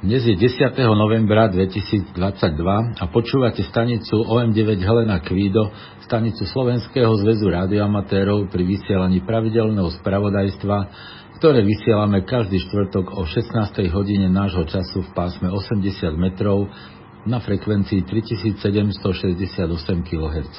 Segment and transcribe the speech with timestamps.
[0.00, 0.80] Dnes je 10.
[0.96, 2.16] novembra 2022
[2.96, 5.68] a počúvate stanicu OM9 Helena Kvído,
[6.08, 10.78] stanicu Slovenského zväzu radioamatérov pri vysielaní pravidelného spravodajstva,
[11.36, 13.52] ktoré vysielame každý štvrtok o 16.
[13.92, 15.84] hodine nášho času v pásme 80
[16.16, 16.72] metrov
[17.28, 19.68] na frekvencii 3768
[20.00, 20.58] kHz.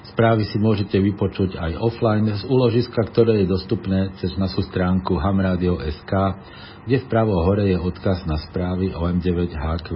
[0.00, 6.12] Správy si môžete vypočuť aj offline z úložiska, ktoré je dostupné cez našu stránku hamradio.sk
[6.86, 9.88] kde vpravo hore je odkaz na správy o M9HQ.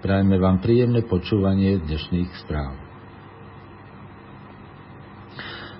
[0.00, 2.72] Prajeme vám príjemné počúvanie dnešných správ.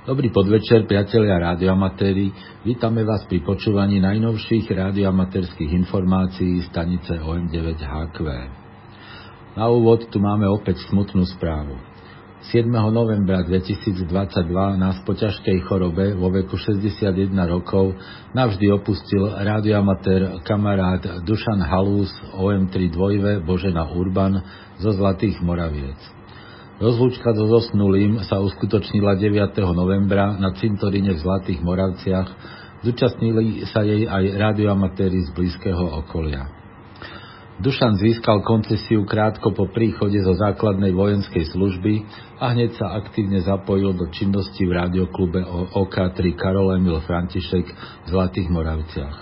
[0.04, 2.32] Dobrý podvečer, priatelia radioamatéri.
[2.64, 8.18] Vítame vás pri počúvaní najnovších radioamatérských informácií stanice OM9HQ.
[9.56, 11.89] Na úvod tu máme opäť smutnú správu.
[12.40, 12.72] 7.
[12.72, 14.08] novembra 2022
[14.80, 17.92] nás po ťažkej chorobe vo veku 61 rokov
[18.32, 24.40] navždy opustil radioamatér kamarát Dušan Halús OM3 dvojve Božena Urban
[24.80, 26.00] zo Zlatých Moraviec.
[26.80, 29.60] Rozlúčka so zosnulým sa uskutočnila 9.
[29.76, 32.28] novembra na cintoríne v Zlatých Moravciach,
[32.80, 36.59] zúčastnili sa jej aj radioamatéri z blízkeho okolia.
[37.60, 42.08] Dušan získal koncesiu krátko po príchode zo základnej vojenskej služby
[42.40, 45.44] a hneď sa aktívne zapojil do činnosti v rádioklube
[45.76, 49.16] OK3 Karol Emil František v Zlatých Moravciach.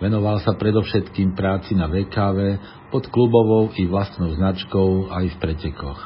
[0.00, 2.38] Venoval sa predovšetkým práci na VKV
[2.88, 6.00] pod klubovou i vlastnou značkou aj v pretekoch.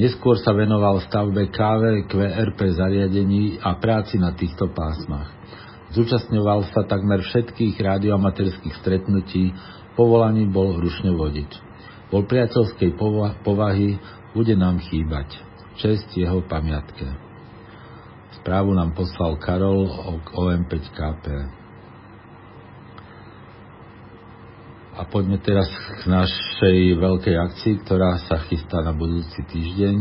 [0.00, 5.28] Neskôr sa venoval stavbe KV, QRP zariadení a práci na týchto pásmach.
[5.92, 9.52] Zúčastňoval sa takmer všetkých radioamatérských stretnutí
[9.94, 11.50] povolaním bol rušne vodič.
[12.10, 12.94] Bol priateľskej
[13.42, 13.98] povahy,
[14.34, 15.34] bude nám chýbať.
[15.78, 17.06] Čest jeho pamiatke.
[18.38, 19.90] Správu nám poslal Karol
[20.30, 21.26] OM5KP.
[24.94, 29.96] A poďme teraz k našej veľkej akcii, ktorá sa chystá na budúci týždeň.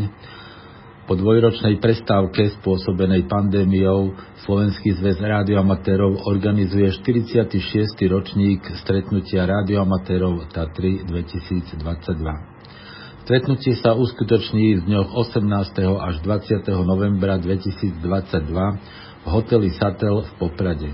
[1.03, 4.15] Po dvojročnej prestávke spôsobenej pandémiou
[4.47, 7.59] Slovenský zväz rádioamatérov organizuje 46.
[8.07, 11.83] ročník stretnutia rádioamatérov Tatry 2022.
[13.27, 15.43] Stretnutie sa uskutoční v dňoch 18.
[15.83, 16.71] až 20.
[16.71, 20.87] novembra 2022 v hoteli Satel v Poprade.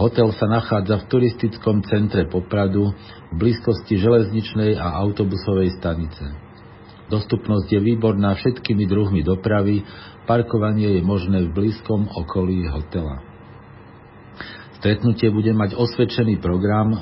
[0.00, 2.96] Hotel sa nachádza v turistickom centre Popradu
[3.28, 6.43] v blízkosti železničnej a autobusovej stanice.
[7.12, 9.84] Dostupnosť je výborná všetkými druhmi dopravy,
[10.24, 13.20] parkovanie je možné v blízkom okolí hotela.
[14.80, 16.92] Stretnutie bude mať osvedčený program,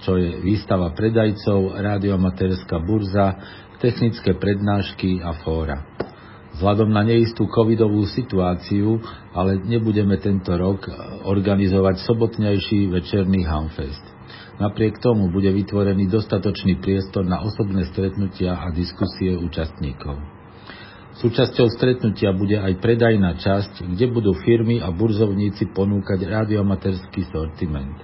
[0.00, 3.36] čo je výstava predajcov, radioamatérska burza,
[3.80, 5.84] technické prednášky a fóra.
[6.56, 9.00] Vzhľadom na neistú covidovú situáciu,
[9.32, 10.84] ale nebudeme tento rok
[11.24, 14.04] organizovať sobotnejší večerný Hamfest.
[14.60, 20.20] Napriek tomu bude vytvorený dostatočný priestor na osobné stretnutia a diskusie účastníkov.
[21.16, 27.96] Súčasťou stretnutia bude aj predajná časť, kde budú firmy a burzovníci ponúkať radiomaterský sortiment.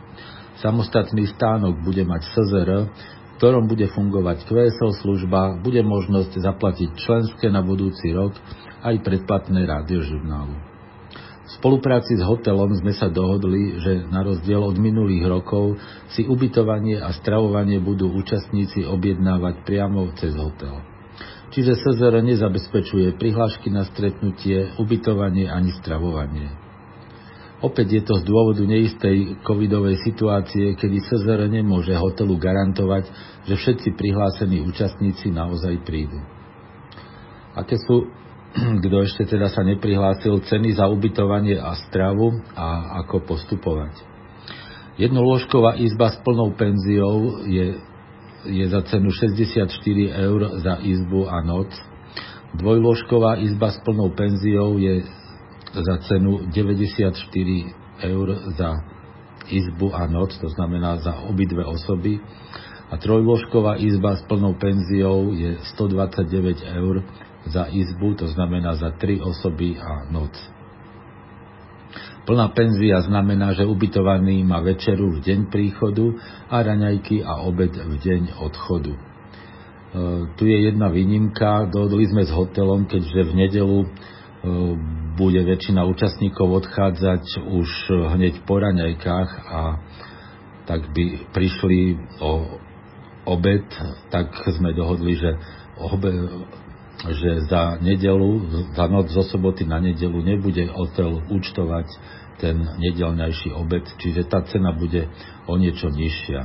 [0.65, 7.53] Samostatný stánok bude mať SZR, v ktorom bude fungovať QSL služba, bude možnosť zaplatiť členské
[7.53, 8.33] na budúci rok
[8.81, 10.76] aj predplatné rádiožurnálu.
[11.47, 15.79] V spolupráci s hotelom sme sa dohodli, že na rozdiel od minulých rokov
[16.11, 20.83] si ubytovanie a stravovanie budú účastníci objednávať priamo cez hotel.
[21.55, 26.51] Čiže SZR nezabezpečuje prihlášky na stretnutie, ubytovanie ani stravovanie.
[27.63, 33.09] Opäť je to z dôvodu neistej covidovej situácie, kedy SZR nemôže hotelu garantovať,
[33.49, 36.21] že všetci prihlásení účastníci naozaj prídu.
[37.57, 38.13] Aké sú
[38.85, 43.93] kto ešte teda sa neprihlásil, ceny za ubytovanie a stravu a ako postupovať.
[44.97, 47.77] Jednolôžková izba s plnou penziou je,
[48.49, 49.69] je za cenu 64
[50.09, 51.69] eur za izbu a noc.
[52.57, 55.05] Dvojlôžková izba s plnou penziou je
[55.77, 57.13] za cenu 94
[58.09, 58.71] eur za
[59.53, 62.25] izbu a noc, to znamená za obidve osoby.
[62.89, 67.05] A trojlôžková izba s plnou penziou je 129 eur
[67.47, 70.35] za izbu, to znamená za tri osoby a noc.
[72.27, 76.19] Plná penzia znamená, že ubytovaný má večeru v deň príchodu
[76.51, 78.93] a raňajky a obed v deň odchodu.
[78.93, 79.01] E,
[80.35, 83.89] tu je jedna výnimka, dohodli sme s hotelom, keďže v nedelu e,
[85.15, 87.69] bude väčšina účastníkov odchádzať už
[88.19, 89.61] hneď po raňajkách a
[90.67, 92.59] tak by prišli o
[93.27, 93.67] obed,
[94.11, 95.31] tak sme dohodli, že
[95.79, 96.11] obe,
[97.05, 98.41] že za nedelu,
[98.73, 101.87] za noc zo soboty na nedelu nebude hotel účtovať
[102.41, 105.09] ten nedelňajší obed, čiže tá cena bude
[105.49, 106.41] o niečo nižšia.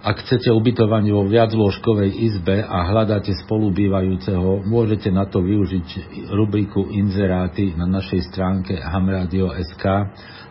[0.00, 5.88] Ak chcete ubytovanie vo viacložkovej izbe a hľadáte spolubývajúceho, môžete na to využiť
[6.32, 9.84] rubriku Inzeráty na našej stránke hamradio.sk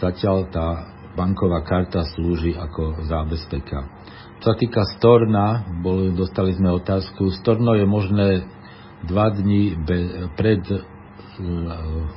[0.00, 0.68] Zatiaľ tá
[1.12, 3.80] banková karta slúži ako zábezpeka.
[4.42, 8.28] Čo sa týka storna, bol, dostali sme otázku, storno je možné
[9.06, 9.78] dva dní
[10.34, 10.62] pred,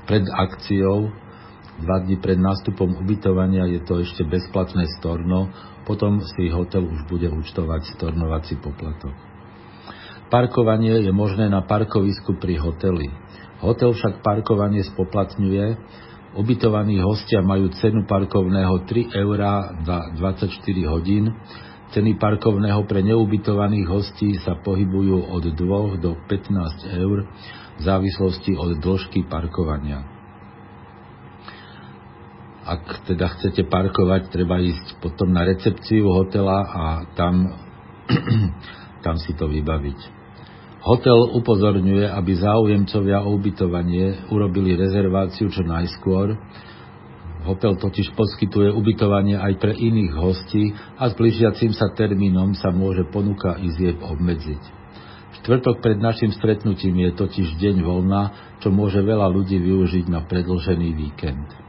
[0.10, 1.14] pred akciou,
[1.86, 5.54] dva dní pred nástupom ubytovania je to ešte bezplatné storno,
[5.86, 9.14] potom si hotel už bude účtovať stornovací poplatok.
[10.34, 13.14] Parkovanie je možné na parkovisku pri hoteli.
[13.62, 15.78] Hotel však parkovanie spoplatňuje.
[16.36, 20.52] Ubytovaní hostia majú cenu parkovného 3 eurá za 24
[20.92, 21.32] hodín.
[21.96, 27.24] Ceny parkovného pre neubytovaných hostí sa pohybujú od 2 do 15 eur
[27.80, 30.04] v závislosti od dĺžky parkovania.
[32.66, 36.84] Ak teda chcete parkovať, treba ísť potom na recepciu hotela a
[37.16, 37.56] tam,
[39.06, 40.15] tam si to vybaviť.
[40.86, 46.38] Hotel upozorňuje, aby záujemcovia o ubytovanie urobili rezerváciu čo najskôr.
[47.42, 53.02] Hotel totiž poskytuje ubytovanie aj pre iných hostí a s blížiacim sa termínom sa môže
[53.10, 54.62] ponuka izieb obmedziť.
[55.42, 60.90] Štvrtok pred našim stretnutím je totiž deň voľna, čo môže veľa ľudí využiť na predlžený
[60.94, 61.65] víkend.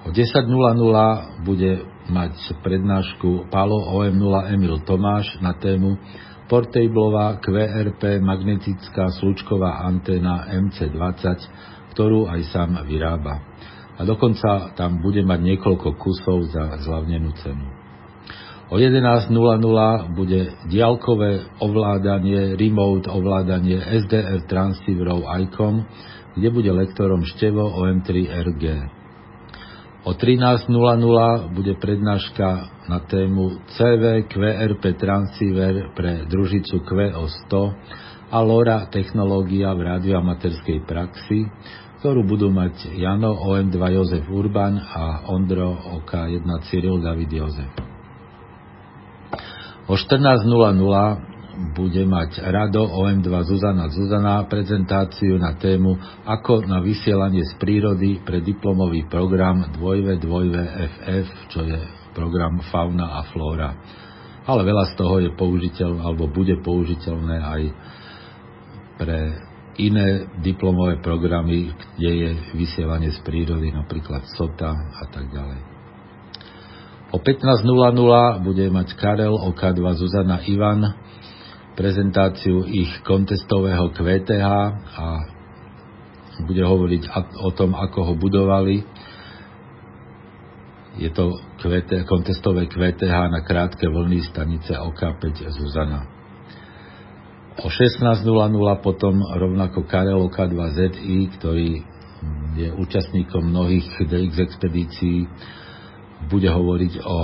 [0.01, 2.33] O 10.00 bude mať
[2.65, 6.01] prednášku Palo OM0 Emil Tomáš na tému
[6.49, 11.37] Portablová QRP magnetická slučková anténa MC20,
[11.93, 13.45] ktorú aj sám vyrába
[13.97, 17.81] a dokonca tam bude mať niekoľko kusov za zľavnenú cenu.
[18.71, 19.35] O 11.00
[20.15, 25.83] bude diálkové ovládanie, remote ovládanie SDR transceiverov ICOM,
[26.39, 28.63] kde bude lektorom števo OM3RG.
[30.07, 30.71] O 13.00
[31.51, 32.49] bude prednáška
[32.87, 37.53] na tému CV QRP transceiver pre družicu QO100
[38.31, 41.43] a LoRa technológia v radioamaterskej praxi,
[42.01, 47.69] ktorú budú mať Jano OM2 Jozef Urban a Ondro OK1 Cyril David Jozef.
[49.85, 50.81] O 14.00
[51.77, 55.93] bude mať Rado OM2 Zuzana Zuzana prezentáciu na tému
[56.25, 61.79] Ako na vysielanie z prírody pre diplomový program 2V2VFF, čo je
[62.17, 63.77] program Fauna a Flóra.
[64.49, 67.61] Ale veľa z toho je použiteľ, alebo bude použiteľné aj
[68.97, 69.50] pre
[69.81, 75.59] iné diplomové programy, kde je vysielanie z prírody, napríklad SOTA a tak ďalej.
[77.11, 80.95] O 15.00 bude mať Karel OK2 Zuzana Ivan
[81.75, 84.47] prezentáciu ich kontestového QTH
[84.95, 85.05] a
[86.47, 87.03] bude hovoriť
[87.41, 88.85] o tom, ako ho budovali.
[90.99, 96.20] Je to QT, kontestové QTH na krátke vlny stanice OK5 Zuzana.
[97.59, 98.23] O 16.00
[98.79, 101.83] potom rovnako Karel K2ZI, ktorý
[102.55, 105.27] je účastníkom mnohých DX expedícií,
[106.31, 107.17] bude hovoriť o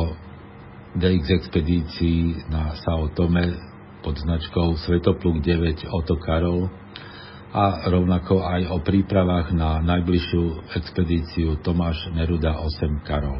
[0.99, 3.55] DX expedícii na Sao Tome
[4.03, 6.67] pod značkou Svetopluk 9 Oto Karol
[7.55, 13.39] a rovnako aj o prípravách na najbližšiu expedíciu Tomáš Neruda 8 Karol.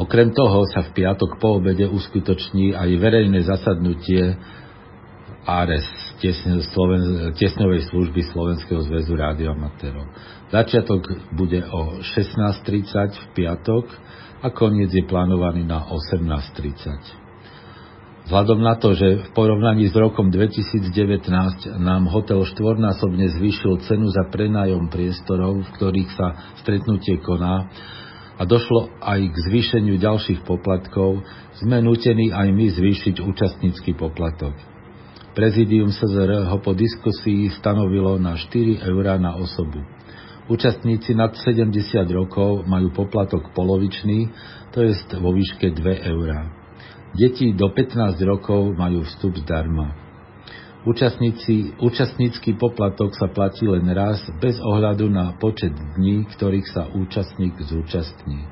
[0.00, 4.40] Okrem toho sa v piatok po obede uskutoční aj verejné zasadnutie
[5.50, 5.82] ARES,
[7.34, 10.06] tiesňovej služby Slovenského zväzu rádioamatérov.
[10.54, 11.02] Začiatok
[11.34, 13.90] bude o 16.30 v piatok
[14.46, 18.30] a koniec je plánovaný na 18.30.
[18.30, 20.86] Vzhľadom na to, že v porovnaní s rokom 2019
[21.82, 27.66] nám hotel štvornásobne zvýšil cenu za prenájom priestorov, v ktorých sa stretnutie koná,
[28.40, 31.20] a došlo aj k zvýšeniu ďalších poplatkov,
[31.60, 34.69] sme nutení aj my zvýšiť účastnícky poplatok.
[35.30, 39.78] Prezidium SZR ho po diskusii stanovilo na 4 eurá na osobu.
[40.50, 41.70] Účastníci nad 70
[42.10, 44.26] rokov majú poplatok polovičný,
[44.74, 44.90] to je
[45.22, 46.50] vo výške 2 eurá.
[47.14, 49.94] Deti do 15 rokov majú vstup zdarma.
[50.82, 57.54] Účastníci, účastnícky poplatok sa platí len raz bez ohľadu na počet dní, ktorých sa účastník
[57.62, 58.50] zúčastní.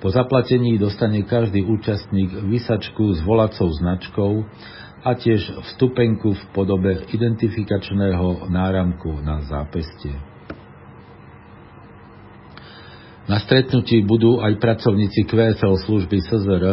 [0.00, 4.48] Po zaplatení dostane každý účastník vysačku s volacou značkou
[5.00, 5.40] a tiež
[5.72, 10.12] vstupenku v podobe identifikačného náramku na zápestie.
[13.30, 16.64] Na stretnutí budú aj pracovníci QSL služby SZR,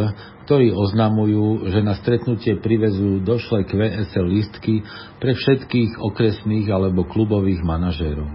[0.49, 4.81] ktorí oznamujú, že na stretnutie privezú došle VSL listky
[5.21, 8.25] pre všetkých okresných alebo klubových manažérov.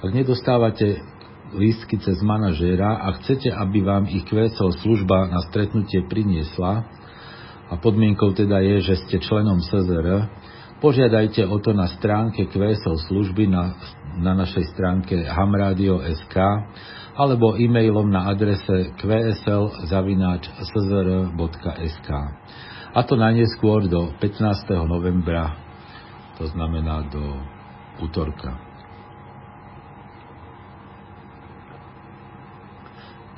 [0.00, 1.04] Ak nedostávate
[1.52, 6.86] lístky cez manažéra a chcete, aby vám ich QSL služba na stretnutie priniesla,
[7.70, 10.26] a podmienkou teda je, že ste členom SZR,
[10.82, 13.78] požiadajte o to na stránke QSL služby na,
[14.18, 16.36] na našej stránke hamradio.sk
[17.14, 19.70] alebo e-mailom na adrese qsl.szr.sk
[22.90, 24.66] a to najneskôr do 15.
[24.90, 25.54] novembra,
[26.42, 27.22] to znamená do
[28.02, 28.69] útorka.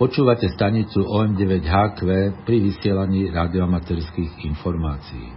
[0.02, 2.00] Počúvate stanicu OM9HQ
[2.42, 5.30] pri vysielaní radioamaterských informácií.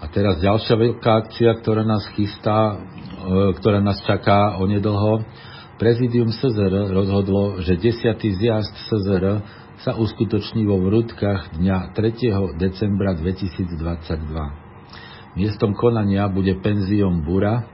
[0.00, 2.80] A teraz ďalšia veľká akcia, ktorá nás chystá,
[3.20, 5.28] e, ktorá nás čaká onedlho,
[5.76, 8.16] Prezidium SZR rozhodlo, že 10.
[8.16, 9.44] zjazd SZR
[9.84, 12.56] sa uskutoční vo Vrútkach dňa 3.
[12.56, 15.36] decembra 2022.
[15.36, 17.68] Miestom konania bude penziom Bura,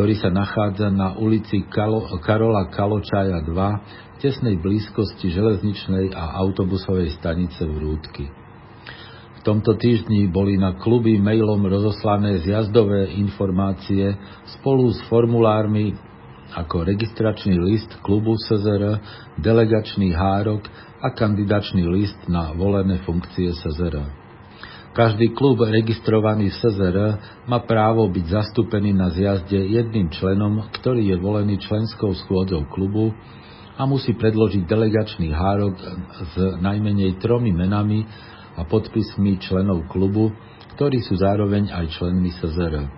[0.00, 7.20] ktorý sa nachádza na ulici Kalo, Karola Kaločaja 2 v tesnej blízkosti železničnej a autobusovej
[7.20, 8.24] stanice Vrútky.
[9.36, 14.16] V tomto týždni boli na kluby mailom rozoslané zjazdové informácie
[14.56, 15.92] spolu s formulármi
[16.56, 19.04] ako registračný list klubu SZR,
[19.36, 20.64] delegačný hárok
[20.96, 24.19] a kandidačný list na volené funkcie SZR.
[24.90, 26.96] Každý klub registrovaný v SZR
[27.46, 33.14] má právo byť zastúpený na zjazde jedným členom, ktorý je volený členskou schôdzou klubu
[33.78, 35.78] a musí predložiť delegačný hárok
[36.34, 38.02] s najmenej tromi menami
[38.58, 40.34] a podpismi členov klubu,
[40.74, 42.90] ktorí sú zároveň aj členmi SZR.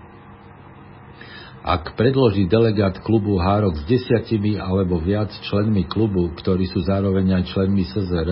[1.62, 7.54] Ak predloží delegát klubu Hárok s desiatimi alebo viac členmi klubu, ktorí sú zároveň aj
[7.54, 8.30] členmi SZR,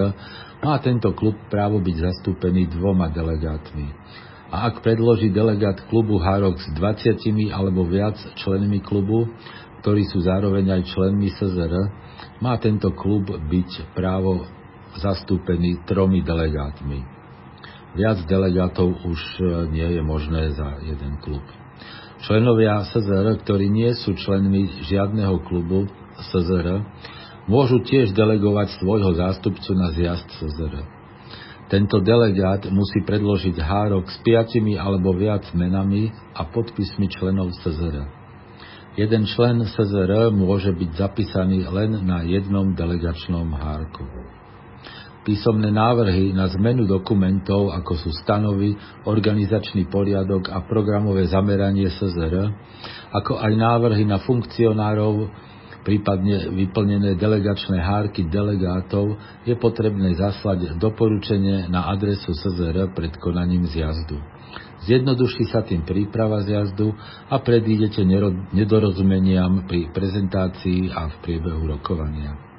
[0.61, 3.89] má tento klub právo byť zastúpený dvoma delegátmi.
[4.51, 7.23] A ak predloží delegát klubu Hárok s 20
[7.55, 9.31] alebo viac členmi klubu,
[9.81, 11.73] ktorí sú zároveň aj členmi SZR,
[12.45, 14.45] má tento klub byť právo
[14.99, 17.01] zastúpený tromi delegátmi.
[17.95, 19.21] Viac delegátov už
[19.71, 21.43] nie je možné za jeden klub.
[22.21, 25.89] Členovia SZR, ktorí nie sú členmi žiadneho klubu
[26.21, 26.85] SZR,
[27.51, 30.87] môžu tiež delegovať svojho zástupcu na zjazd SZR.
[31.67, 38.07] Tento delegát musí predložiť hárok s piatimi alebo viac menami a podpismi členov SZR.
[38.95, 44.07] Jeden člen SZR môže byť zapísaný len na jednom delegačnom hárku
[45.21, 48.73] písomné návrhy na zmenu dokumentov, ako sú stanovy,
[49.05, 52.51] organizačný poriadok a programové zameranie SZR,
[53.13, 55.29] ako aj návrhy na funkcionárov,
[55.83, 59.17] prípadne vyplnené delegačné hárky delegátov,
[59.49, 64.21] je potrebné zaslať doporučenie na adresu SZR pred konaním zjazdu.
[64.81, 66.97] Zjednoduší sa tým príprava zjazdu
[67.29, 68.01] a predídete
[68.57, 72.51] nedorozumeniam pri prezentácii a v priebehu rokovania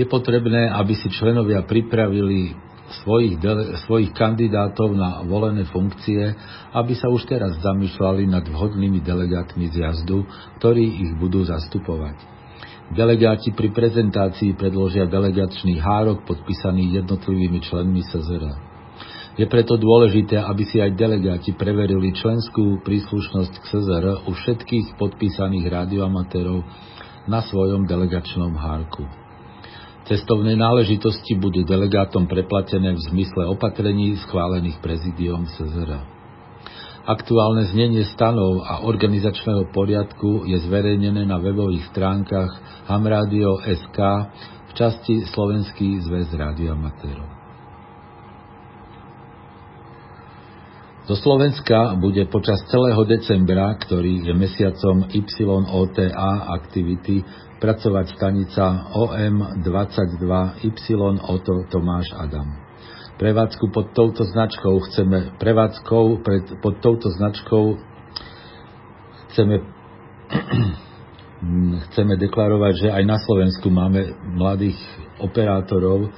[0.00, 2.69] je potrebné, aby si členovia pripravili
[3.02, 3.38] svojich,
[3.86, 6.34] svojich kandidátov na volené funkcie,
[6.74, 10.26] aby sa už teraz zamýšľali nad vhodnými delegátmi zjazdu,
[10.58, 12.18] ktorí ich budú zastupovať.
[12.90, 18.50] Delegáti pri prezentácii predložia delegačný hárok podpísaný jednotlivými členmi SZR.
[19.38, 25.70] Je preto dôležité, aby si aj delegáti preverili členskú príslušnosť k SZR u všetkých podpísaných
[25.70, 26.66] rádioamatérov
[27.30, 29.19] na svojom delegačnom hárku.
[30.08, 36.20] Cestovné náležitosti budú delegátom preplatené v zmysle opatrení schválených prezidiom SZR.
[37.04, 42.52] Aktuálne znenie stanov a organizačného poriadku je zverejnené na webových stránkach
[42.86, 43.98] hamradio.sk
[44.70, 47.40] v časti Slovenský zväz radioamatérov.
[51.10, 57.26] Do Slovenska bude počas celého decembra, ktorý je mesiacom YOTA aktivity,
[57.60, 62.48] pracovať stanica OM22Y Oto Tomáš Adam.
[63.20, 67.76] Prevádzku pod touto značkou chceme prevádzkou pred, pod touto značkou
[69.28, 69.60] chceme
[71.92, 74.80] chceme deklarovať, že aj na Slovensku máme mladých
[75.20, 76.08] operátorov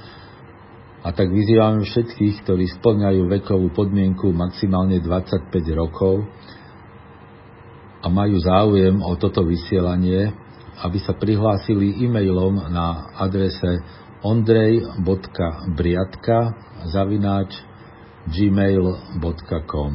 [1.03, 6.23] a tak vyzývame všetkých, ktorí splňajú vekovú podmienku maximálne 25 rokov
[8.03, 10.31] a majú záujem o toto vysielanie,
[10.81, 13.83] aby sa prihlásili e-mailom na adrese
[14.23, 16.55] ondrej.briatka
[16.89, 17.53] zavináč
[18.31, 19.93] gmail.com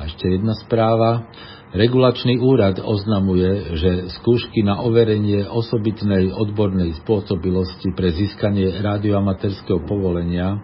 [0.00, 1.28] A ešte jedna správa.
[1.70, 10.58] Regulačný úrad oznamuje, že skúšky na overenie osobitnej odbornej spôsobilosti pre získanie radioamatérskeho povolenia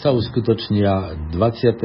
[0.00, 1.84] sa uskutočnia 29.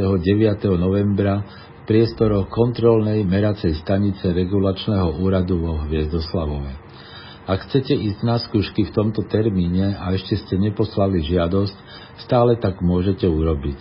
[0.79, 1.43] novembra
[1.83, 6.71] priestoroch kontrolnej meracej stanice regulačného úradu vo Hviezdoslavove.
[7.43, 11.75] Ak chcete ísť na skúšky v tomto termíne a ešte ste neposlali žiadosť,
[12.23, 13.79] stále tak môžete urobiť.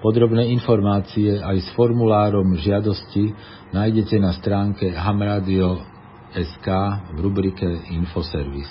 [0.00, 3.32] Podrobné informácie aj s formulárom žiadosti
[3.76, 6.66] nájdete na stránke hamradio.sk
[7.12, 8.68] v rubrike Infoservis.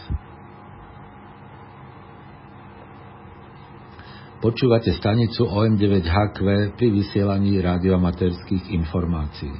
[4.44, 6.38] Počúvate stanicu OM9HQ
[6.76, 9.56] pri vysielaní radioamatérských informácií.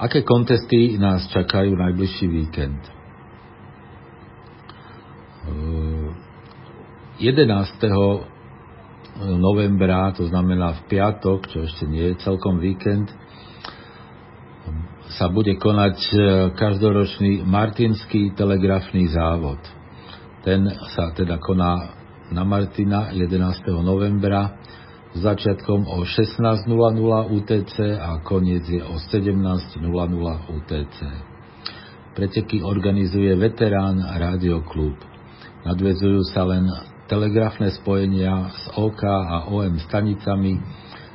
[0.00, 2.80] Aké kontesty nás čakajú najbližší víkend?
[7.20, 7.52] 11.
[9.36, 13.12] novembra, to znamená v piatok, čo ešte nie je celkom víkend,
[15.20, 16.16] sa bude konať e,
[16.56, 19.60] každoročný Martinský telegrafný závod.
[20.40, 20.64] Ten
[20.96, 22.01] sa teda koná
[22.32, 23.84] na Martina 11.
[23.84, 24.56] novembra
[25.12, 26.64] začiatkom o 16.00
[27.28, 30.98] UTC a koniec je o 17.00 UTC.
[32.16, 34.00] Preteky organizuje veterán
[34.64, 34.96] Klub.
[35.64, 36.64] Nadvezujú sa len
[37.08, 40.56] telegrafné spojenia s OK a OM stanicami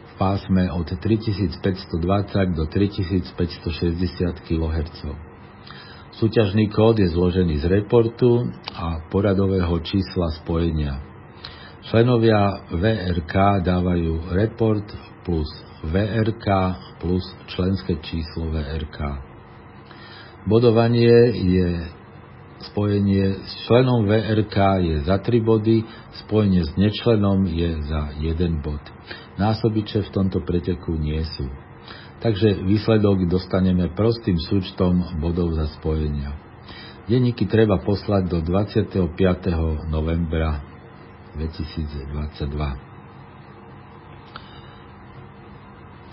[0.06, 5.27] v pásme od 3520 do 3560 kHz.
[6.18, 10.98] Súťažný kód je zložený z reportu a poradového čísla spojenia.
[11.94, 14.90] Členovia VRK dávajú report
[15.22, 15.46] plus
[15.86, 16.48] VRK
[16.98, 17.22] plus
[17.54, 18.98] členské číslo VRK.
[20.50, 21.70] Bodovanie je
[22.74, 25.86] spojenie s členom VRK je za 3 body,
[26.26, 28.82] spojenie s nečlenom je za 1 bod.
[29.38, 31.46] Násobiče v tomto preteku nie sú.
[32.18, 36.34] Takže výsledok dostaneme prostým súčtom bodov za spojenia.
[37.06, 39.06] Denníky treba poslať do 25.
[39.88, 40.60] novembra
[41.38, 42.88] 2022.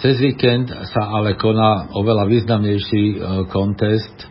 [0.05, 3.17] Cez víkend sa ale koná oveľa významnejší e,
[3.49, 4.29] kontest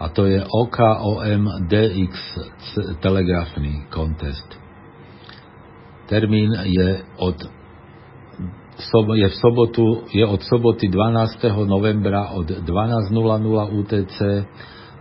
[0.00, 2.14] a to je OKOM DX
[3.04, 4.48] telegrafný kontest.
[6.08, 7.36] Termín je od
[8.90, 11.66] je v sobotu, je od soboty 12.
[11.66, 14.18] novembra od 12.00 UTC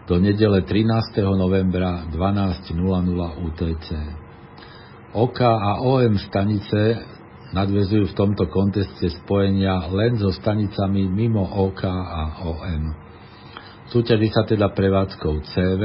[0.07, 1.17] do nedele 13.
[1.37, 3.87] novembra 12.00 UTC.
[5.13, 7.03] OK a OM stanice
[7.51, 12.83] nadvezujú v tomto konteste spojenia len so stanicami mimo OK a OM.
[13.91, 15.83] Súťaží sa teda prevádzkou CV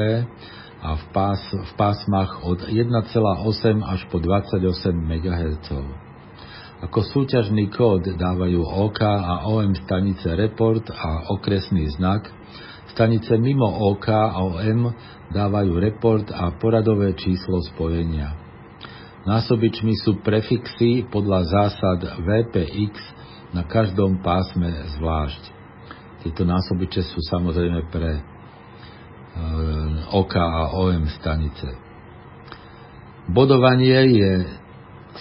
[0.79, 4.63] a v, pás, v pásmach od 1,8 až po 28
[4.95, 6.06] MHz.
[6.77, 12.29] Ako súťažný kód dávajú OK a OM stanice report a okresný znak,
[12.93, 14.93] stanice mimo OK a OM
[15.33, 18.37] dávajú report a poradové číslo spojenia.
[19.25, 22.93] Násobičmi sú prefixy podľa zásad VPX
[23.57, 24.69] na každom pásme
[25.01, 25.43] zvlášť.
[26.23, 28.23] Tieto násobiče sú samozrejme pre e,
[30.13, 31.73] OK a OM stanice.
[33.27, 34.33] Bodovanie je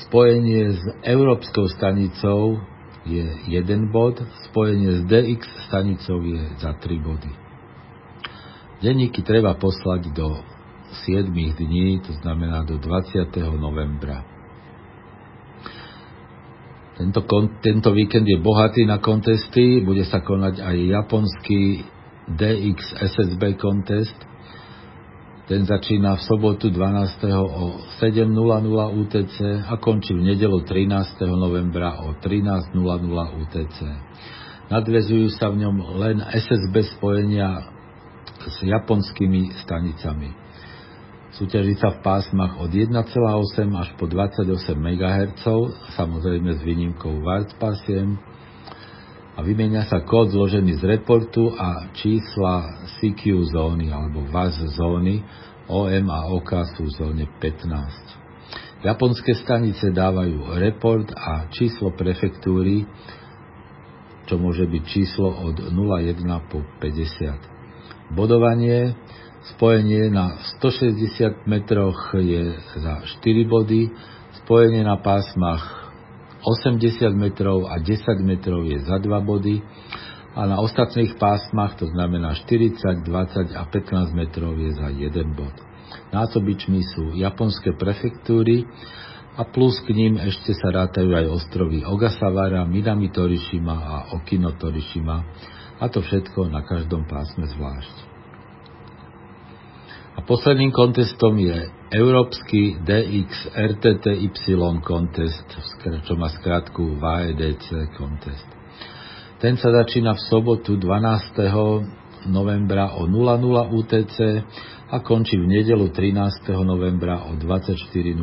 [0.08, 2.60] spojenie s európskou stanicou
[3.06, 4.18] je 1 bod,
[4.50, 7.32] spojenie s DX stanicou je za 3 body.
[8.82, 10.42] Denníky treba poslať do
[11.08, 13.30] 7 dní, to znamená do 20.
[13.56, 14.26] novembra.
[16.96, 17.28] Tento,
[17.60, 21.84] tento víkend je bohatý na kontesty, bude sa konať aj japonský
[22.32, 24.16] DX SSB kontest
[25.46, 27.22] Ten začína v sobotu 12.
[27.38, 28.34] o 7.00
[28.98, 29.38] UTC
[29.70, 31.22] a končí v nedelu 13.
[31.38, 32.74] novembra o 13.00
[33.46, 33.78] UTC.
[34.74, 37.62] Nadvezujú sa v ňom len SSB spojenia
[38.42, 40.34] s japonskými stanicami.
[41.38, 43.06] Súťaží sa v pásmach od 1,8
[43.78, 45.46] až po 28 MHz,
[45.94, 48.18] samozrejme s výnimkou Warp pasiem,
[49.36, 55.20] a vymenia sa kód zložený z reportu a čísla CQ zóny alebo VAS zóny,
[55.68, 58.86] OM a OK sú v zóne 15.
[58.86, 62.88] Japonské stanice dávajú report a číslo prefektúry,
[64.30, 68.16] čo môže byť číslo od 01 po 50.
[68.16, 68.94] Bodovanie,
[69.58, 73.90] spojenie na 160 metroch je za 4 body,
[74.46, 75.85] spojenie na pásmach
[76.46, 79.66] 80 metrov a 10 metrov je za 2 body
[80.38, 85.56] a na ostatných pásmach, to znamená 40, 20 a 15 metrov je za 1 bod.
[86.14, 88.68] Násobičmi sú japonské prefektúry
[89.36, 95.26] a plus k ním ešte sa rátajú aj ostrovy Ogasawara, Minami Torishima a Okino Torishima
[95.82, 98.15] a to všetko na každom pásme zvlášť.
[100.16, 104.32] A posledným kontestom je Európsky DX RTTY
[104.80, 105.48] contest,
[105.84, 108.48] čo má skratku VAEDC contest.
[109.44, 112.32] Ten sa začína v sobotu 12.
[112.32, 114.18] novembra o 00 UTC
[114.90, 116.16] a končí v nedelu 13.
[116.64, 118.16] novembra o 24.00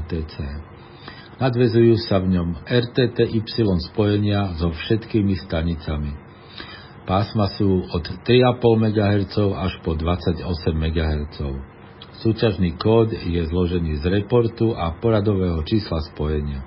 [0.00, 0.34] UTC.
[1.38, 3.44] Nadvezujú sa v ňom RTTY
[3.92, 6.27] spojenia so všetkými stanicami.
[7.08, 10.44] Pásma sú od 3,5 MHz až po 28
[10.76, 11.40] MHz.
[12.20, 16.60] Súťažný kód je zložený z reportu a poradového čísla spojenia.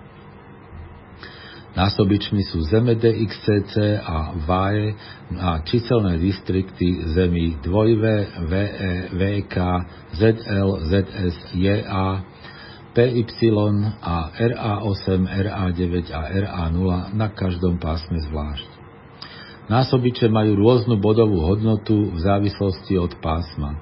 [1.77, 4.97] Násobičmi sú Zeme DXCC a VAE
[5.37, 8.03] a číselné distrikty zemí 2V,
[8.49, 8.65] VE,
[9.13, 9.55] VK,
[10.17, 12.25] ZL, ZS, JA,
[12.97, 13.23] PY
[14.01, 18.80] a RA8, RA9 a RA0 na každom pásme zvlášť.
[19.71, 23.79] Násobiče majú rôznu bodovú hodnotu v závislosti od pásma.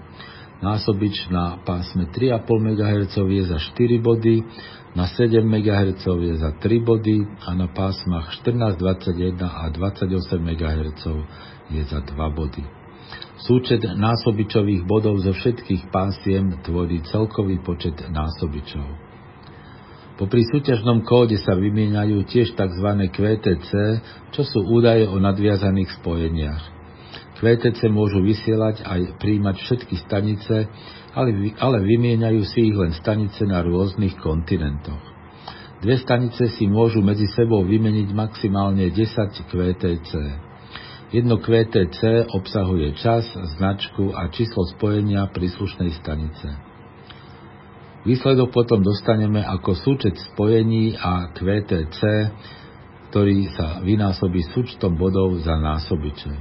[0.62, 4.45] Násobič na pásme 3,5 MHz je za 4 body,
[4.93, 11.04] na 7 MHz je za 3 body a na pásmach 14, 21 a 28 MHz
[11.73, 12.63] je za 2 body.
[13.41, 19.08] Súčet násobičových bodov zo všetkých pásiem tvorí celkový počet násobičov.
[20.19, 22.88] Popri súťažnom kóde sa vymieňajú tiež tzv.
[23.08, 23.71] QTC,
[24.36, 26.63] čo sú údaje o nadviazaných spojeniach.
[27.39, 30.67] QTC môžu vysielať aj príjmať všetky stanice,
[31.15, 34.99] ale, ale vymieňajú si ich len stanice na rôznych kontinentoch.
[35.79, 38.99] Dve stanice si môžu medzi sebou vymeniť maximálne 10
[39.47, 40.12] QTC.
[41.15, 43.23] Jedno QTC obsahuje čas,
[43.55, 46.68] značku a číslo spojenia príslušnej stanice.
[48.07, 51.99] Výsledok potom dostaneme ako súčet spojení a QTC,
[53.12, 56.31] ktorý sa vynásobí súčtom bodov za násobiče.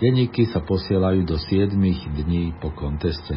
[0.00, 1.76] Denníky sa posielajú do 7
[2.24, 3.36] dní po konteste.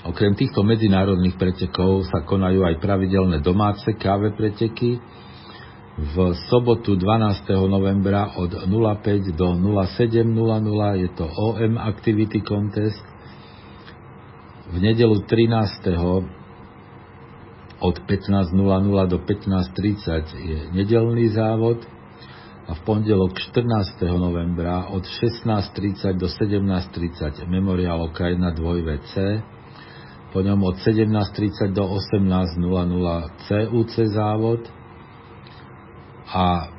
[0.00, 4.98] Okrem týchto medzinárodných pretekov sa konajú aj pravidelné domáce káve preteky,
[5.98, 6.14] v
[6.46, 7.50] sobotu 12.
[7.66, 13.02] novembra od 05 do 07.00 je to OM Activity Contest.
[14.70, 15.90] V nedelu 13.
[17.80, 21.82] od 15.00 do 15.30 je nedelný závod
[22.70, 24.06] a v pondelok 14.
[24.14, 29.42] novembra od 16.30 do 17.30 Memorial Okajna 2VC,
[30.30, 32.62] po ňom od 17.30 do 18.00
[33.42, 34.79] CUC závod,
[36.30, 36.70] a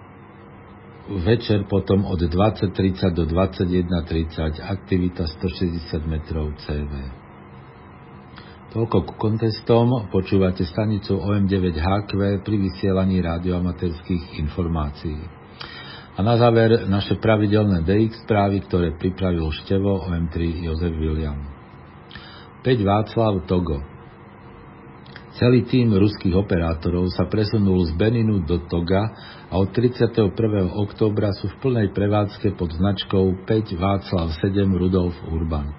[1.12, 6.92] večer potom od 20.30 do 21.30 aktivita 160 metrov CV.
[8.72, 15.20] Toľko ku kontestom počúvate stanicu OM9HQ pri vysielaní radioamaterských informácií.
[16.16, 21.36] A na záver naše pravidelné DX správy, ktoré pripravil števo OM3 Jozef William.
[22.64, 23.91] 5 Václav Togo
[25.42, 29.10] Celý tým ruských operátorov sa presunul z Beninu do Toga
[29.50, 30.38] a od 31.
[30.70, 35.74] októbra sú v plnej prevádzke pod značkou 5 Václav 7 Rudolf Urban.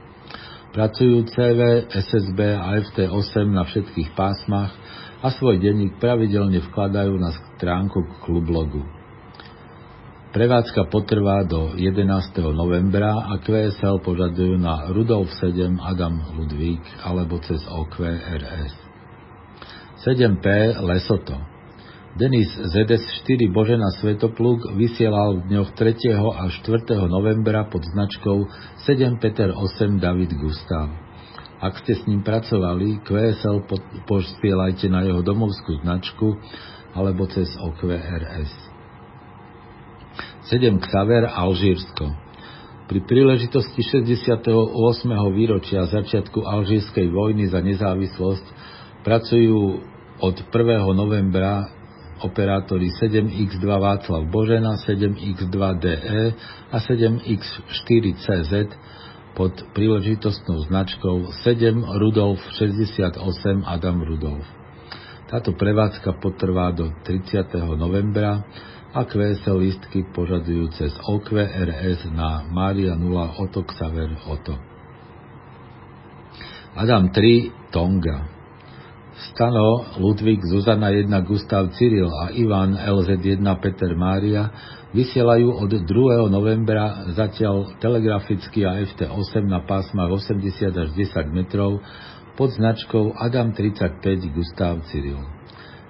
[0.75, 4.75] Pracujú CV, SSB a FT8 na všetkých pásmach
[5.23, 8.83] a svoj denník pravidelne vkladajú na stránku klublogu.
[10.35, 12.03] Prevádzka potrvá do 11.
[12.51, 18.82] novembra a QSL požadujú na Rudolf 7 Adam Ludvík alebo cez OQRS.
[20.03, 20.47] 7P
[20.83, 21.39] Lesoto.
[22.19, 26.19] Denis ZS4 Božena Svetopluk vysielal v dňoch 3.
[26.19, 27.07] a 4.
[27.07, 28.51] novembra pod značkou
[28.83, 30.91] 7 Peter 8 David Gustav.
[31.63, 33.63] Ak ste s ním pracovali, QSL
[34.11, 36.35] posielajte na jeho domovskú značku
[36.99, 38.51] alebo cez OQRS.
[40.51, 42.11] 7 Xaver Alžírsko
[42.91, 44.51] Pri príležitosti 68.
[45.31, 48.47] výročia začiatku Alžírskej vojny za nezávislosť
[49.07, 49.92] pracujú
[50.23, 50.87] od 1.
[50.95, 51.67] novembra
[52.23, 56.35] operátory 7X2 Václav Božena, 7X2DE
[56.71, 58.71] a 7X4CZ
[59.35, 63.19] pod príležitostnou značkou 7 Rudolf 68
[63.67, 64.47] Adam Rudolf.
[65.27, 67.59] Táto prevádzka potrvá do 30.
[67.75, 68.47] novembra
[68.95, 74.55] a QSL listky požadujú cez OQRS na Maria 0 Oto Xaver Oto.
[76.79, 78.32] Adam 3 Tonga
[79.31, 84.51] Stano, Ludvík, Zuzana 1, Gustav Cyril a Ivan LZ1 Peter Mária
[84.91, 86.27] vysielajú od 2.
[86.27, 91.79] novembra zatiaľ telegraficky a FT8 na pásmach 80 až 10 metrov
[92.35, 94.03] pod značkou Adam 35
[94.35, 95.23] Gustav Cyril.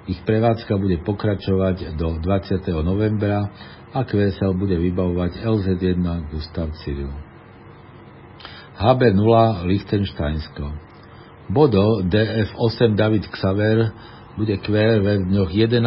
[0.04, 2.68] Ich prevádzka bude pokračovať do 20.
[2.84, 3.48] novembra
[3.96, 7.08] a QSL bude vybavovať LZ1 Gustav Cyril.
[8.76, 10.91] HB0 Lichtensteinsko
[11.52, 13.92] Bodo DF8 David Xaver
[14.40, 15.84] bude QRV v dňoch 11.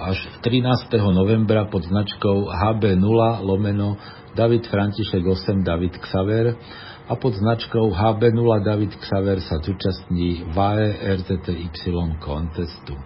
[0.00, 0.88] až 13.
[1.12, 4.00] novembra pod značkou HB0 lomeno
[4.32, 6.56] David František 8 David Xaver
[7.04, 11.68] a pod značkou HB0 David Xaver sa zúčastní VAE RTTY
[12.16, 12.96] kontestu.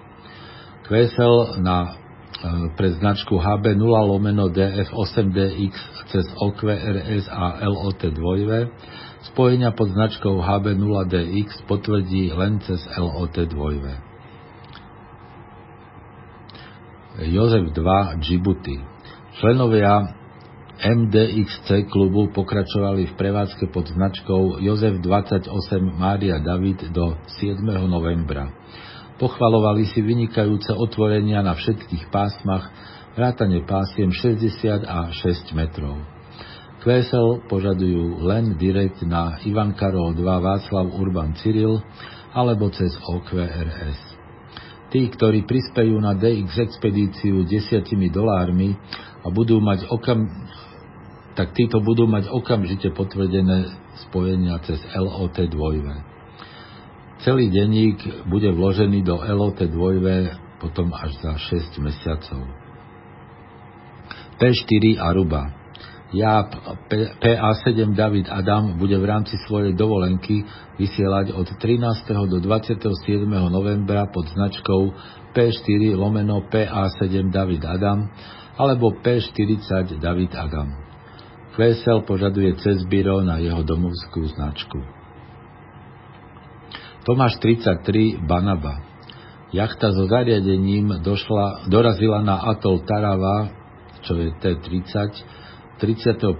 [0.86, 2.05] QSL na
[2.76, 5.72] pre značku HB0 lomeno DF8DX
[6.12, 8.66] cez OQRS a LOT 2
[9.32, 13.48] Spojenia pod značkou HB0DX potvrdí len cez LOT 2.
[17.32, 18.76] Jozef 2 Djibouti
[19.40, 20.16] Členovia
[20.76, 25.48] MDXC klubu pokračovali v prevádzke pod značkou Jozef 28
[25.96, 27.64] Mária David do 7.
[27.88, 28.52] novembra.
[29.16, 32.68] Pochvalovali si vynikajúce otvorenia na všetkých pásmach,
[33.16, 35.96] vrátane pásiem 60 a 6 metrov.
[36.84, 41.80] QSL požadujú len direkt na Ivan Karol 2 Václav Urban Cyril
[42.36, 43.98] alebo cez OQRS.
[44.92, 48.76] Tí, ktorí prispejú na DX expedíciu desiatimi dolármi
[49.24, 50.28] a budú mať okam,
[51.32, 56.15] tak títo budú mať okamžite potvrdené spojenia cez LOT 2.
[57.24, 62.44] Celý denník bude vložený do LOT 2 potom až za 6 mesiacov.
[64.36, 65.66] P4 Aruba
[66.14, 66.46] ja
[67.18, 70.46] PA7 David Adam bude v rámci svojej dovolenky
[70.78, 72.30] vysielať od 13.
[72.30, 72.78] do 27.
[73.26, 74.94] novembra pod značkou
[75.34, 78.06] P4 lomeno PA7 David Adam
[78.54, 80.70] alebo P40 David Adam.
[81.58, 84.95] QSL požaduje cez byro na jeho domovskú značku.
[87.06, 88.82] Tomáš 33 Banaba
[89.54, 93.54] Jachta so zariadením došla, dorazila na atol Tarava,
[94.02, 95.22] čo je T-30,
[95.78, 96.34] 31.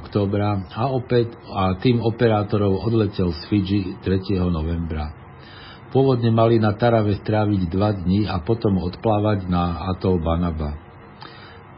[0.00, 4.40] októbra a, opäť, a tým operátorov odletel z Fidži 3.
[4.48, 5.12] novembra.
[5.92, 10.85] Pôvodne mali na Tarave stráviť dva dní a potom odplávať na atol Banaba.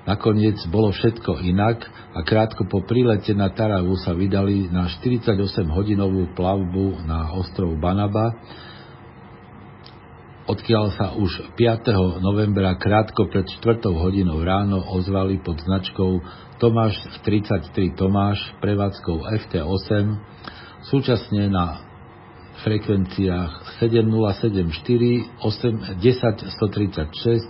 [0.06, 1.82] Nakoniec bolo všetko inak
[2.14, 8.34] a krátko po prílete na Taravu sa vydali na 48-hodinovú plavbu na ostrov Banaba,
[10.48, 12.22] odkiaľ sa už 5.
[12.24, 13.84] novembra krátko pred 4.
[13.84, 16.24] hodinou ráno ozvali pod značkou
[16.56, 19.92] Tomáš 33 Tomáš prevádzkou FT8
[20.88, 21.84] súčasne na
[22.64, 27.44] frekvenciách 7074, 8, 10 136,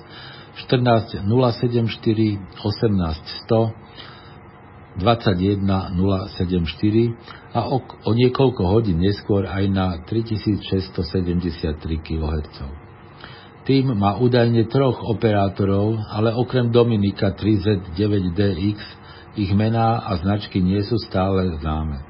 [0.66, 1.87] 14 074,
[2.64, 12.57] 18 100, 21 074 a o, o niekoľko hodín neskôr aj na 3673 kHz.
[13.62, 18.79] Tým má údajne troch operátorov, ale okrem Dominika 3Z9DX
[19.38, 22.03] ich mená a značky nie sú stále známe.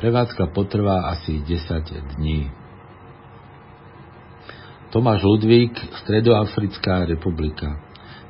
[0.00, 2.48] Prevádzka potrvá asi 10 dní.
[4.90, 5.70] Tomáš Ludvík,
[6.02, 7.78] Stredoafrická republika.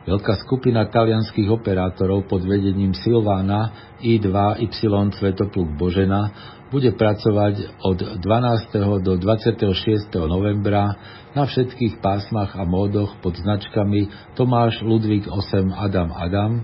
[0.05, 4.69] Veľká skupina talianských operátorov pod vedením Silvána I2Y
[5.17, 6.29] Svetopluk Božena
[6.69, 8.77] bude pracovať od 12.
[9.01, 10.13] do 26.
[10.29, 11.01] novembra
[11.33, 16.61] na všetkých pásmach a módoch pod značkami Tomáš Ludvík 8 Adam Adam,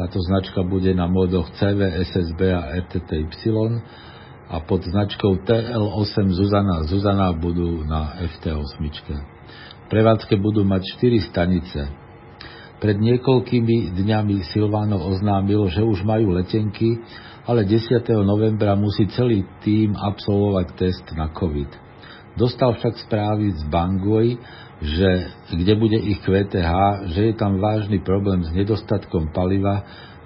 [0.00, 3.28] táto značka bude na módoch CV, SSB a RTTY
[4.46, 8.82] a pod značkou TL8 Zuzana Zuzana budú na FT8.
[9.90, 11.80] Prevádzke budú mať 4 stanice
[12.76, 17.00] Pred niekoľkými dňami Silvano oznámil, že už majú letenky,
[17.48, 18.04] ale 10.
[18.20, 21.72] novembra musí celý tým absolvovať test na COVID.
[22.36, 24.36] Dostal však správy z Bangui,
[24.84, 25.08] že
[25.56, 26.70] kde bude ich QTH,
[27.16, 29.80] že je tam vážny problém s nedostatkom paliva,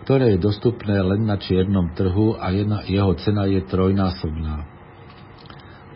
[0.05, 2.53] ktoré je dostupné len na čiernom trhu a
[2.87, 4.65] jeho cena je trojnásobná.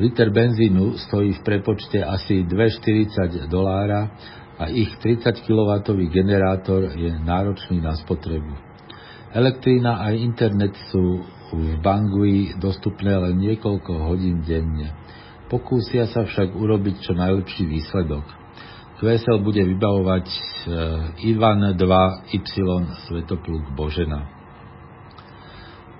[0.02, 4.10] Liter benzínu stojí v prepočte asi 2,40 dolára
[4.58, 5.70] a ich 30 kW
[6.10, 8.54] generátor je náročný na spotrebu.
[9.34, 11.22] Elektrína a internet sú
[11.54, 14.94] v Bangui dostupné len niekoľko hodín denne.
[15.46, 18.43] Pokúsia sa však urobiť čo najlepší výsledok.
[19.04, 20.38] QSL bude vybavovať e,
[21.28, 22.48] Ivan 2Y
[23.04, 24.24] Svetopluk Božena.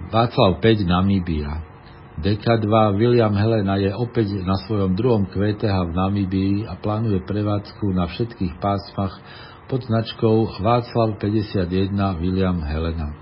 [0.08, 1.60] Václav 5 Namíbia
[2.16, 8.08] DK2 William Helena je opäť na svojom druhom QTH v Namíbii a plánuje prevádzku na
[8.08, 9.20] všetkých pásmach
[9.68, 11.92] pod značkou Václav 51
[12.24, 13.12] William Helena.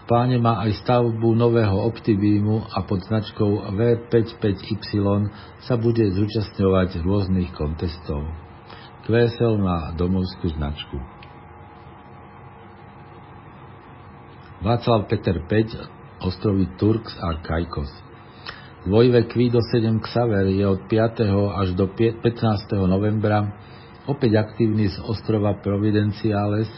[0.00, 5.28] V pláne má aj stavbu nového Optibímu a pod značkou V55Y
[5.68, 8.43] sa bude zúčastňovať rôznych kontestov.
[9.04, 10.96] QSL má domovskú značku.
[14.64, 17.92] Václav Peter 5, ostrovy Turks a Kajkos.
[18.88, 21.20] Dvojvek Kvido 7 Xaver je od 5.
[21.52, 22.24] až do 15.
[22.88, 23.44] novembra
[24.08, 26.72] opäť aktívny z ostrova Providenciales,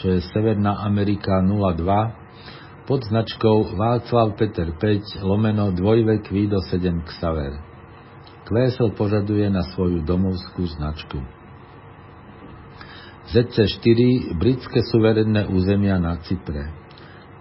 [0.00, 7.52] čo je Severná Amerika 02, pod značkou Václav Peter 5 lomeno dvojvek Kvido 7 Xaver.
[8.48, 11.35] Kvésel požaduje na svoju domovskú značku.
[13.36, 16.72] ZC4 britské suverénne územia na Cypre.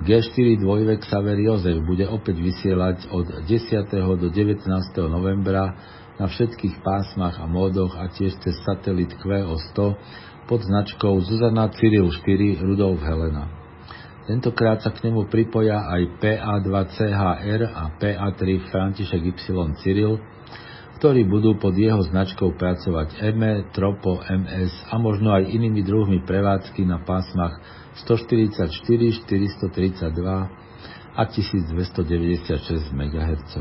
[0.03, 4.19] G4 dvojvek Saver Jozef bude opäť vysielať od 10.
[4.19, 4.67] do 19.
[5.08, 5.71] novembra
[6.19, 9.79] na všetkých pásmach a módoch a tiež cez satelit QO100
[10.51, 13.47] pod značkou Zuzana Cyril 4 Rudolf Helena.
[14.27, 20.19] Tentokrát sa k nemu pripoja aj PA2CHR a PA3 František Y Cyril,
[20.95, 26.88] ktorí budú pod jeho značkou pracovať EME, Tropo, MS a možno aj inými druhmi prevádzky
[26.88, 27.60] na pásmach
[28.08, 30.65] 144, 432
[31.15, 33.53] a 1296 MHz.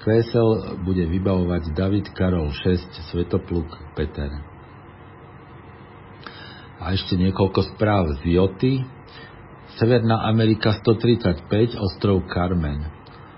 [0.00, 3.66] QSL bude vybavovať David Karol 6 Svetopluk
[3.98, 4.30] Peter.
[6.78, 8.86] A ešte niekoľko správ z Joty.
[9.76, 12.95] Severná Amerika 135, ostrov Carmen.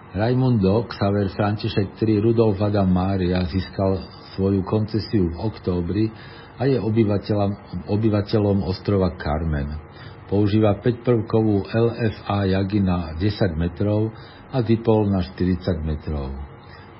[0.09, 4.01] Raimundo Xaver František 3 Rudolf Adam Mária získal
[4.33, 6.09] svoju koncesiu v októbri
[6.57, 9.69] a je obyvateľom, obyvateľom ostrova Carmen.
[10.33, 14.09] Používa 5-prvkovú LFA jagy na 10 metrov
[14.49, 16.33] a dipol na 40 metrov.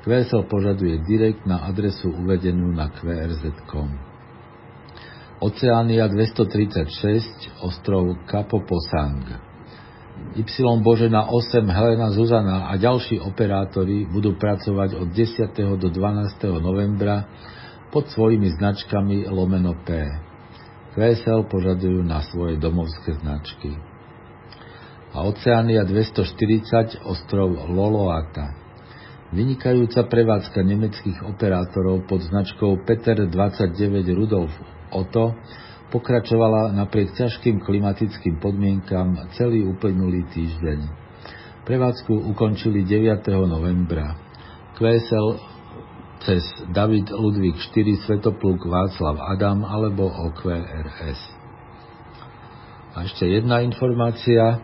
[0.05, 3.89] QSL požaduje direkt na adresu uvedenú na qrz.com.
[5.41, 9.48] Oceánia 236, ostrov Kapoposang.
[10.37, 10.45] Y
[10.85, 15.57] Božena 8 Helena Zuzana a ďalší operátori budú pracovať od 10.
[15.81, 16.61] do 12.
[16.61, 17.25] novembra
[17.89, 19.97] pod svojimi značkami lomeno P.
[20.93, 23.73] QSL požadujú na svoje domovské značky.
[25.17, 28.53] A Oceánia 240 ostrov Loloata.
[29.33, 33.73] Vynikajúca prevádzka nemeckých operátorov pod značkou Peter 29
[34.13, 34.53] Rudolf
[34.93, 35.33] Otto
[35.89, 40.79] pokračovala napriek ťažkým klimatickým podmienkam celý uplynulý týždeň.
[41.65, 43.29] Prevádzku ukončili 9.
[43.45, 44.17] novembra.
[44.77, 45.29] QSL
[46.25, 51.21] cez David Ludvík 4 Svetopluk Václav Adam alebo OQRS.
[52.97, 54.59] A ešte jedna informácia.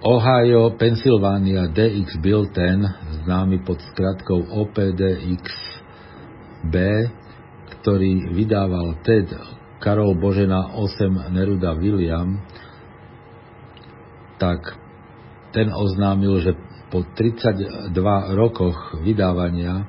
[0.00, 2.88] Ohio, Pennsylvania DX Bilten,
[3.20, 5.04] známy pod skratkou OPDXB,
[7.80, 9.32] ktorý vydával TED
[9.80, 12.44] Karol Božena 8 Neruda William,
[14.36, 14.76] tak
[15.56, 16.52] ten oznámil, že
[16.92, 17.92] po 32
[18.36, 19.88] rokoch vydávania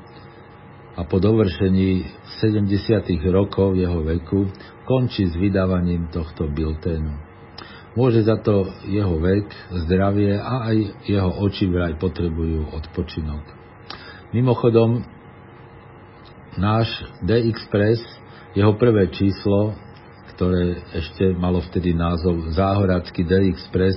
[0.95, 2.07] a po dovršení
[2.39, 2.67] 70.
[3.31, 4.47] rokov jeho veku
[4.85, 7.31] končí s vydávaním tohto bilténu.
[7.91, 9.51] Môže za to jeho vek,
[9.87, 10.77] zdravie a aj
[11.11, 13.43] jeho oči vraj potrebujú odpočinok.
[14.31, 15.03] Mimochodom,
[16.57, 18.01] náš D-Express,
[18.55, 19.73] jeho prvé číslo,
[20.35, 23.95] ktoré ešte malo vtedy názov Záhoracký D-Express,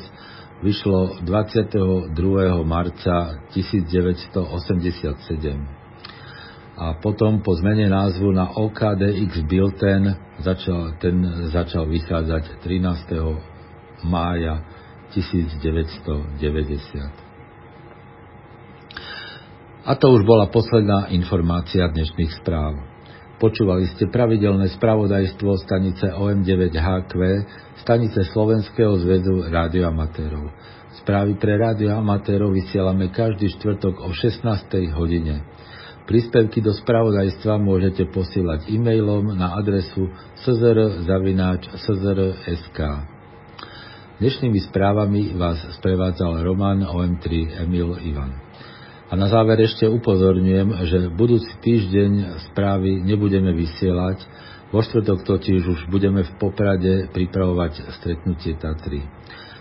[0.62, 2.14] vyšlo 22.
[2.62, 5.84] marca 1987
[6.74, 10.10] a potom po zmene názvu na OKDX Bilten
[10.42, 11.22] začal, ten
[11.54, 13.14] začal vychádzať 13.
[14.02, 14.58] mája
[15.14, 17.33] 1990.
[19.84, 22.80] A to už bola posledná informácia dnešných správ.
[23.36, 27.12] Počúvali ste pravidelné spravodajstvo stanice OM9HQ,
[27.84, 30.48] stanice Slovenského zväzu rádioamatérov.
[31.04, 34.40] Správy pre rádioamatérov vysielame každý štvrtok o 16.
[34.96, 35.44] hodine.
[36.08, 40.08] Príspevky do spravodajstva môžete posielať e-mailom na adresu
[40.48, 41.58] szr.sk.
[44.16, 48.43] Dnešnými správami vás sprevádzal Roman OM3 Emil Ivan.
[49.04, 54.24] A na záver ešte upozorňujem, že budúci týždeň správy nebudeme vysielať,
[54.74, 59.06] vo štvrtok totiž už budeme v Poprade pripravovať stretnutie Tatry.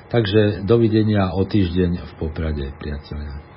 [0.10, 3.53] Takže dovidenia o týždeň v Poprade, priatelia.